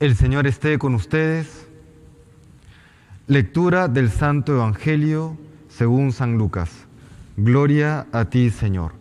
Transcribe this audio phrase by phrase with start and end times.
[0.00, 1.68] El Señor esté con ustedes.
[3.28, 5.38] Lectura del Santo Evangelio
[5.68, 6.88] según San Lucas.
[7.36, 8.94] Gloria a ti, Señor.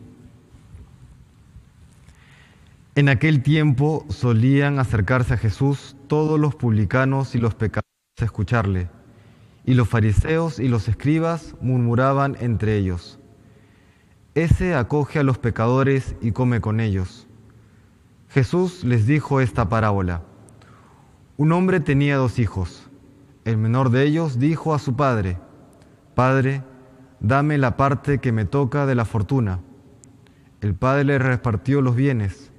[2.93, 7.89] En aquel tiempo solían acercarse a Jesús todos los publicanos y los pecadores
[8.21, 8.87] a escucharle,
[9.65, 13.19] y los fariseos y los escribas murmuraban entre ellos.
[14.35, 17.27] Ese acoge a los pecadores y come con ellos.
[18.29, 20.21] Jesús les dijo esta parábola.
[21.35, 22.91] Un hombre tenía dos hijos.
[23.43, 25.39] El menor de ellos dijo a su padre,
[26.13, 26.61] Padre,
[27.21, 29.59] dame la parte que me toca de la fortuna.
[30.61, 32.51] El padre le repartió los bienes.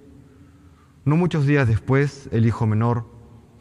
[1.04, 3.06] No muchos días después, el hijo menor,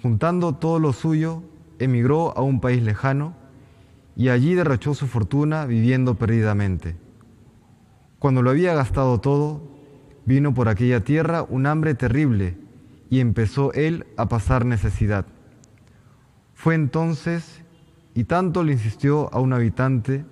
[0.01, 1.43] juntando todo lo suyo,
[1.77, 3.35] emigró a un país lejano
[4.15, 6.95] y allí derrochó su fortuna viviendo perdidamente.
[8.17, 9.61] Cuando lo había gastado todo,
[10.25, 12.62] vino por aquella tierra un hambre terrible
[13.09, 15.25] y empezó él a pasar necesidad.
[16.53, 17.61] Fue entonces,
[18.13, 20.25] y tanto le insistió a un habitante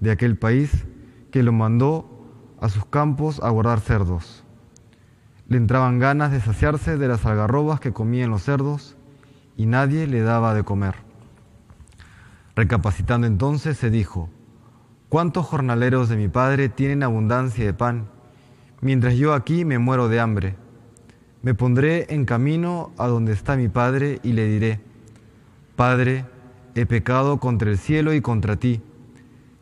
[0.00, 0.86] de aquel país,
[1.30, 2.20] que lo mandó
[2.60, 4.44] a sus campos a guardar cerdos.
[5.48, 8.96] Le entraban ganas de saciarse de las algarrobas que comían los cerdos
[9.56, 10.94] y nadie le daba de comer.
[12.54, 14.30] Recapacitando entonces se dijo,
[15.08, 18.08] ¿cuántos jornaleros de mi padre tienen abundancia de pan,
[18.80, 20.56] mientras yo aquí me muero de hambre?
[21.42, 24.80] Me pondré en camino a donde está mi Padre y le diré,
[25.74, 26.26] Padre,
[26.74, 28.82] he pecado contra el cielo y contra ti.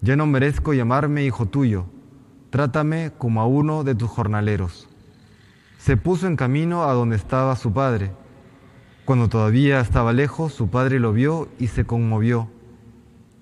[0.01, 1.87] Ya no merezco llamarme hijo tuyo.
[2.51, 4.89] Trátame como a uno de tus jornaleros.
[5.79, 8.11] Se puso en camino a donde estaba su padre.
[9.05, 12.49] Cuando todavía estaba lejos, su padre lo vio y se conmovió.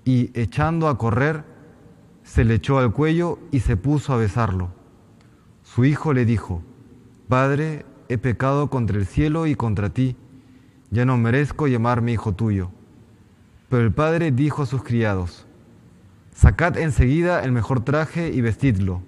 [0.05, 1.45] Y echando a correr,
[2.23, 4.69] se le echó al cuello y se puso a besarlo.
[5.63, 6.63] Su hijo le dijo,
[7.29, 10.17] Padre, he pecado contra el cielo y contra ti,
[10.91, 12.71] ya no merezco llamarme hijo tuyo.
[13.69, 15.47] Pero el padre dijo a sus criados,
[16.35, 19.03] sacad enseguida el mejor traje y vestidlo,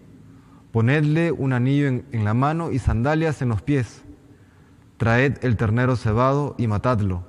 [0.73, 4.03] ponedle un anillo en, en la mano y sandalias en los pies,
[4.97, 7.25] traed el ternero cebado y matadlo.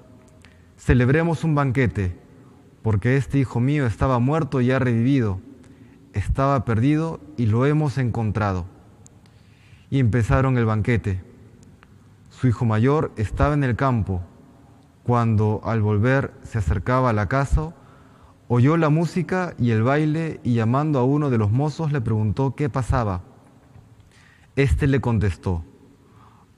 [0.78, 2.18] Celebremos un banquete,
[2.82, 5.40] porque este hijo mío estaba muerto y ha revivido,
[6.14, 8.66] estaba perdido y lo hemos encontrado.
[9.92, 11.29] Y empezaron el banquete.
[12.40, 14.22] Su hijo mayor estaba en el campo.
[15.04, 17.74] Cuando al volver se acercaba a la casa,
[18.48, 22.56] oyó la música y el baile y llamando a uno de los mozos le preguntó
[22.56, 23.24] qué pasaba.
[24.56, 25.66] Este le contestó,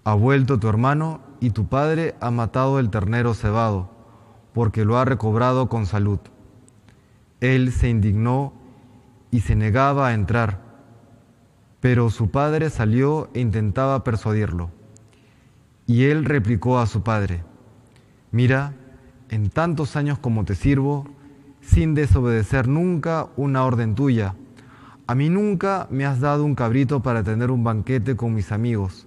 [0.04, 3.90] ha vuelto tu hermano y tu padre ha matado el ternero cebado,
[4.54, 6.20] porque lo ha recobrado con salud.
[7.40, 8.54] Él se indignó
[9.32, 10.60] y se negaba a entrar,
[11.80, 14.81] pero su padre salió e intentaba persuadirlo.
[15.92, 17.44] Y él replicó a su padre,
[18.32, 18.74] mira,
[19.28, 21.06] en tantos años como te sirvo,
[21.60, 24.36] sin desobedecer nunca una orden tuya,
[25.06, 29.06] a mí nunca me has dado un cabrito para tener un banquete con mis amigos.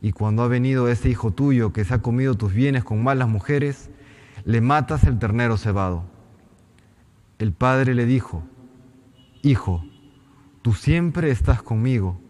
[0.00, 3.28] Y cuando ha venido ese hijo tuyo que se ha comido tus bienes con malas
[3.28, 3.90] mujeres,
[4.44, 6.04] le matas el ternero cebado.
[7.40, 8.44] El padre le dijo,
[9.42, 9.84] Hijo,
[10.62, 12.20] tú siempre estás conmigo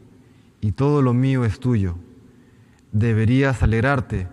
[0.63, 1.99] y todo lo mío es tuyo
[2.99, 4.27] deberías alegrarte,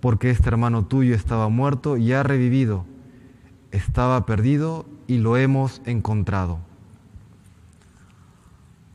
[0.00, 2.86] porque este hermano tuyo estaba muerto y ha revivido,
[3.72, 6.60] estaba perdido y lo hemos encontrado.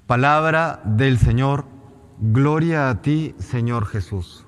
[0.07, 1.65] Palabra del Señor,
[2.19, 4.45] gloria a ti, Señor Jesús.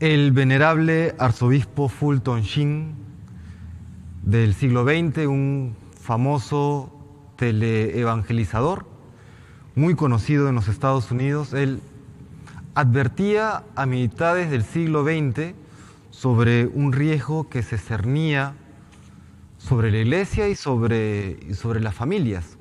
[0.00, 2.94] El venerable arzobispo Fulton Sheen
[4.22, 6.95] del siglo XX, un famoso
[7.36, 8.86] teleevangelizador,
[9.74, 11.52] muy conocido en los Estados Unidos.
[11.52, 11.80] Él
[12.74, 15.54] advertía a mitades del siglo XX
[16.10, 18.54] sobre un riesgo que se cernía
[19.58, 22.56] sobre la iglesia y sobre, y sobre las familias.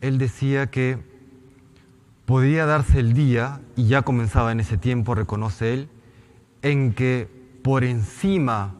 [0.00, 0.98] Él decía que
[2.24, 5.88] podía darse el día, y ya comenzaba en ese tiempo, reconoce él,
[6.62, 7.28] en que
[7.62, 8.74] por encima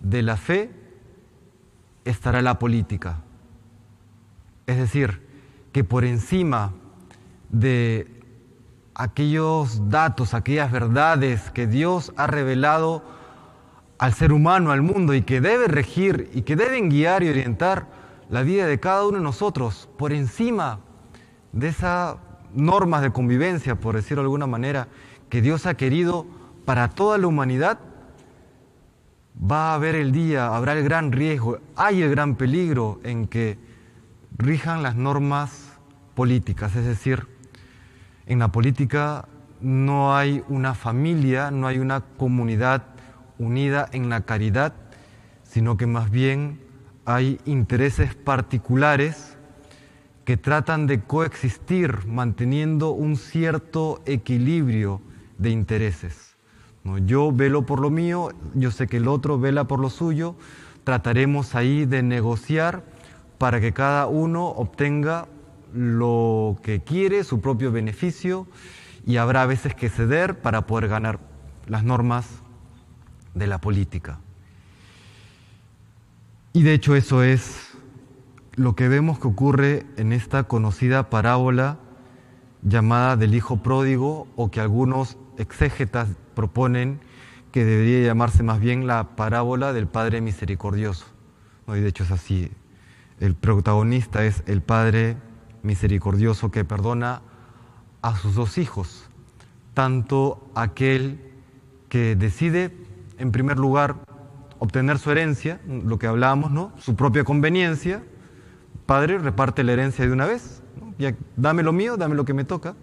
[0.00, 0.70] de la fe
[2.04, 3.22] estará la política.
[4.66, 5.26] Es decir,
[5.72, 6.72] que por encima
[7.48, 8.06] de
[8.94, 13.02] aquellos datos, aquellas verdades que Dios ha revelado
[13.98, 17.86] al ser humano, al mundo, y que debe regir y que deben guiar y orientar
[18.28, 20.80] la vida de cada uno de nosotros, por encima
[21.52, 22.16] de esas
[22.54, 24.88] normas de convivencia, por decirlo de alguna manera,
[25.28, 26.26] que Dios ha querido
[26.64, 27.78] para toda la humanidad,
[29.40, 33.58] va a haber el día, habrá el gran riesgo, hay el gran peligro en que
[34.38, 35.72] rijan las normas
[36.14, 37.26] políticas, es decir,
[38.24, 39.26] En la política
[39.60, 42.84] no hay una familia, no hay una comunidad
[43.38, 44.74] unida en la caridad,
[45.42, 46.60] sino que más bien
[47.04, 49.36] hay intereses particulares
[50.24, 55.00] que tratan de coexistir manteniendo un cierto equilibrio
[55.38, 56.36] de intereses.
[57.04, 60.36] Yo velo por lo mío, yo sé que el otro vela por lo suyo,
[60.84, 62.84] trataremos ahí de negociar
[63.42, 65.26] para que cada uno obtenga
[65.74, 68.46] lo que quiere, su propio beneficio,
[69.04, 71.18] y habrá veces que ceder para poder ganar
[71.66, 72.28] las normas
[73.34, 74.20] de la política.
[76.52, 77.70] Y de hecho eso es
[78.54, 81.78] lo que vemos que ocurre en esta conocida parábola
[82.62, 87.00] llamada del Hijo Pródigo o que algunos exégetas proponen
[87.50, 91.06] que debería llamarse más bien la parábola del Padre Misericordioso.
[91.66, 92.48] Y de hecho es así.
[93.20, 95.16] El protagonista es el Padre
[95.62, 97.22] Misericordioso que perdona
[98.02, 99.08] a sus dos hijos,
[99.74, 101.20] tanto aquel
[101.88, 102.76] que decide,
[103.18, 103.96] en primer lugar,
[104.58, 106.72] obtener su herencia, lo que hablábamos, ¿no?
[106.78, 108.02] Su propia conveniencia.
[108.86, 110.62] Padre, reparte la herencia de una vez,
[111.36, 112.74] dame lo mío, dame lo que me toca.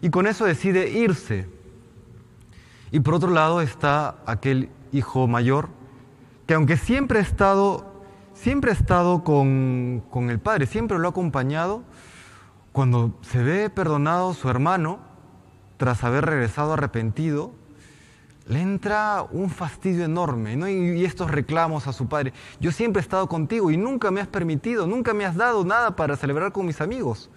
[0.00, 1.48] Y con eso decide irse.
[2.90, 5.68] Y por otro lado está aquel hijo mayor,
[6.46, 7.87] que aunque siempre ha estado,
[8.40, 11.82] siempre ha estado con, con el padre, siempre lo ha acompañado,
[12.72, 15.00] cuando se ve perdonado su hermano,
[15.76, 17.52] tras haber regresado arrepentido,
[18.46, 20.68] le entra un fastidio enorme ¿no?
[20.68, 22.32] y, estos reclamos a su padre.
[22.60, 25.96] Yo siempre he estado contigo y nunca me has permitido, nunca me has dado nada
[25.96, 27.30] para celebrar con mis amigos.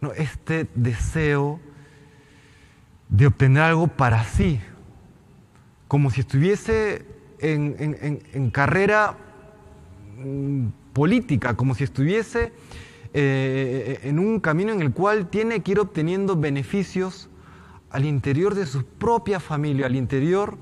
[0.00, 0.12] ¿No?
[0.12, 1.58] Este deseo
[3.08, 4.60] de obtener algo para sí,
[5.88, 7.06] como si estuviese
[7.38, 9.25] en carrera mm,
[10.92, 12.52] política, como si estuviese
[13.12, 17.28] eh, en un camino en el cual tiene que ir obteniendo beneficios
[17.90, 20.58] al interior de su propia familia, al interior,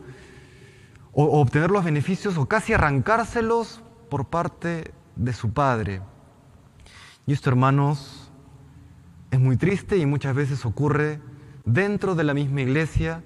[1.12, 6.02] o, obtener los beneficios o casi arrancárselos por parte de su padre.
[7.26, 8.30] Y esto, hermanos,
[9.30, 11.20] es muy triste y muchas veces ocurre
[11.64, 13.24] dentro de la misma iglesia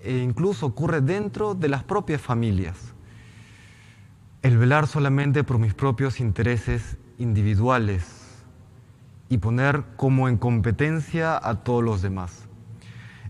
[0.00, 2.93] e incluso ocurre dentro de las propias familias.
[4.44, 8.04] El velar solamente por mis propios intereses individuales
[9.30, 12.44] y poner como en competencia a todos los demás.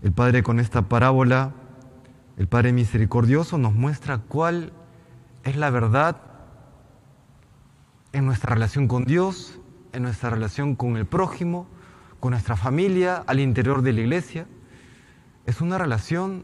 [0.01, 1.53] El Padre con esta parábola,
[2.35, 4.73] el Padre misericordioso nos muestra cuál
[5.45, 6.17] es la verdad
[8.11, 9.61] en nuestra relación con Dios,
[9.93, 11.65] en nuestra relación con el prójimo,
[12.19, 14.47] con nuestra familia, al interior de la iglesia.
[15.45, 16.43] Es una relación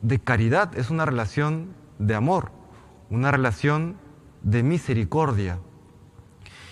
[0.00, 2.50] de caridad, es una relación de amor,
[3.10, 4.05] una relación
[4.46, 5.58] de misericordia.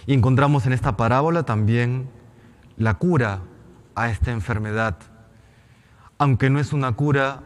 [0.07, 2.09] Y encontramos en esta parábola también
[2.77, 3.43] la cura
[3.97, 4.97] a esta enfermedad,
[6.17, 7.43] aunque no es una cura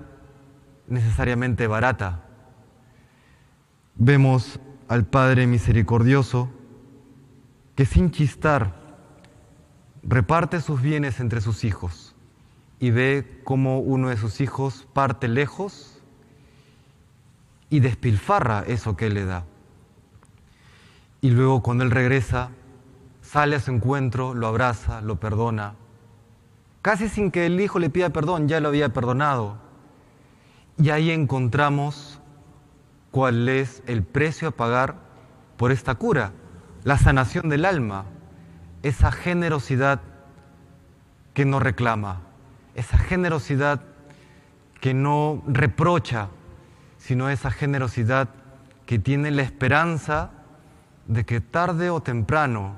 [0.86, 2.26] necesariamente barata.
[3.94, 6.50] Vemos al Padre misericordioso
[7.74, 8.74] que sin chistar
[10.02, 12.14] reparte sus bienes entre sus hijos
[12.78, 16.02] y ve cómo uno de sus hijos parte lejos
[17.70, 19.44] y despilfarra eso que le da.
[21.20, 22.50] Y luego cuando él regresa,
[23.22, 25.74] sale a su encuentro, lo abraza, lo perdona.
[26.82, 29.58] Casi sin que el hijo le pida perdón, ya lo había perdonado.
[30.78, 32.20] Y ahí encontramos
[33.10, 34.96] cuál es el precio a pagar
[35.56, 36.32] por esta cura,
[36.84, 38.04] la sanación del alma,
[38.82, 40.00] esa generosidad
[41.34, 42.20] que no reclama,
[42.76, 43.80] esa generosidad
[44.80, 46.28] que no reprocha,
[46.98, 48.28] sino esa generosidad
[48.86, 50.30] que tiene la esperanza
[51.08, 52.76] de que tarde o temprano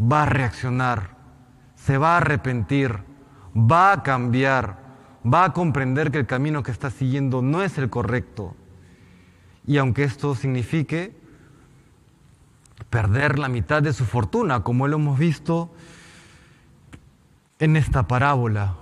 [0.00, 1.10] va a reaccionar,
[1.74, 3.00] se va a arrepentir,
[3.54, 4.78] va a cambiar,
[5.26, 8.56] va a comprender que el camino que está siguiendo no es el correcto.
[9.66, 11.14] Y aunque esto signifique
[12.90, 15.74] perder la mitad de su fortuna, como lo hemos visto
[17.58, 18.76] en esta parábola,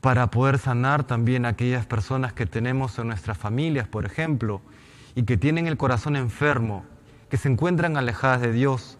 [0.00, 4.60] para poder sanar también a aquellas personas que tenemos en nuestras familias, por ejemplo,
[5.14, 6.84] y que tienen el corazón enfermo,
[7.28, 8.98] que se encuentran alejadas de Dios.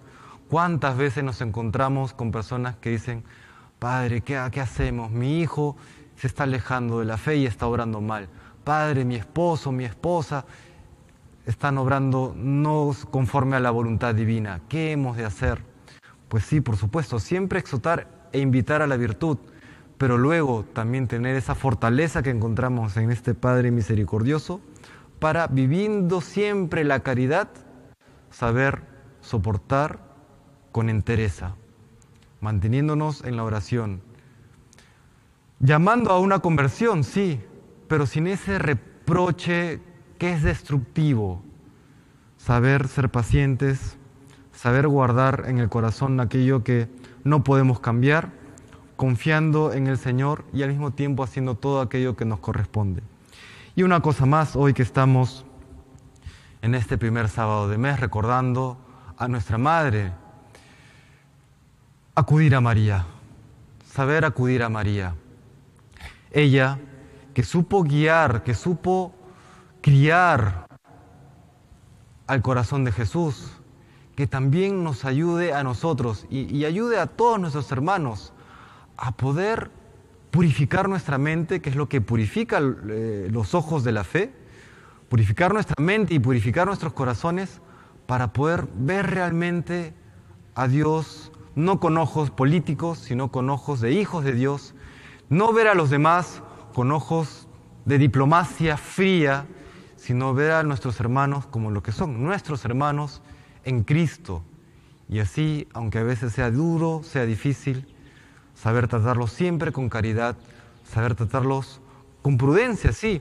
[0.48, 3.24] ¿Cuántas veces nos encontramos con personas que dicen,
[3.78, 5.10] Padre, ¿qué, ¿qué, hacemos?
[5.10, 5.76] Mi hijo
[6.16, 8.28] se está alejando de la fe y está obrando mal.
[8.64, 10.44] Padre, mi esposo, mi esposa
[11.46, 14.60] están obrando no conforme a la voluntad divina.
[14.68, 15.62] ¿Qué hemos de hacer?
[16.28, 19.38] Pues sí, por supuesto, siempre exhortar e invitar a la virtud,
[19.98, 24.60] pero luego también tener esa fortaleza que encontramos en este Padre misericordioso
[25.22, 27.48] para viviendo siempre la caridad,
[28.32, 28.82] saber
[29.20, 30.00] soportar
[30.72, 31.54] con entereza,
[32.40, 34.02] manteniéndonos en la oración,
[35.60, 37.40] llamando a una conversión, sí,
[37.86, 39.78] pero sin ese reproche
[40.18, 41.40] que es destructivo.
[42.36, 43.96] Saber ser pacientes,
[44.50, 46.88] saber guardar en el corazón aquello que
[47.22, 48.30] no podemos cambiar,
[48.96, 53.04] confiando en el Señor y al mismo tiempo haciendo todo aquello que nos corresponde.
[53.74, 55.46] Y una cosa más, hoy que estamos
[56.60, 58.76] en este primer sábado de mes recordando
[59.16, 60.12] a nuestra Madre,
[62.14, 63.06] acudir a María,
[63.90, 65.14] saber acudir a María.
[66.32, 66.78] Ella
[67.32, 69.14] que supo guiar, que supo
[69.80, 70.66] criar
[72.26, 73.52] al corazón de Jesús,
[74.14, 78.34] que también nos ayude a nosotros y, ayude a todos nuestros hermanos
[78.98, 79.70] a poder
[80.32, 82.58] purificar nuestra mente, que es lo que purifica
[82.88, 84.32] eh, los ojos de la fe,
[85.10, 87.60] purificar nuestra mente y purificar nuestros corazones
[88.06, 89.92] para poder ver realmente
[90.54, 94.74] a Dios, no con ojos políticos, sino con ojos de hijos de Dios,
[95.28, 97.46] no ver a los demás con ojos
[97.84, 99.46] de diplomacia fría,
[99.96, 103.20] sino ver a nuestros hermanos como lo que son, nuestros hermanos
[103.64, 104.42] en Cristo.
[105.10, 107.91] Y así, aunque a veces sea duro, sea difícil,
[108.62, 110.36] saber tratarlos siempre con caridad,
[110.84, 111.80] saber tratarlos
[112.22, 113.20] con prudencia, sí,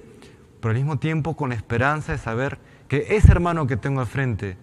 [0.59, 4.55] pero al mismo tiempo con esperanza de saber que ese hermano que tengo al frente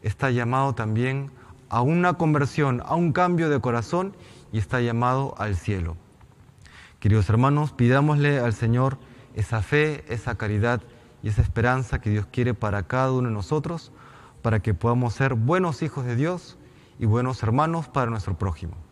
[0.00, 1.30] está llamado también
[1.68, 4.16] a una conversión, a un cambio de corazón
[4.52, 5.98] y está llamado al cielo.
[6.98, 8.96] Queridos hermanos, pidámosle al Señor
[9.34, 10.80] esa fe, esa caridad
[11.22, 13.92] y esa esperanza que Dios quiere para cada uno de nosotros,
[14.40, 16.56] para que podamos ser buenos hijos de Dios
[16.98, 18.91] y buenos hermanos para nuestro prójimo.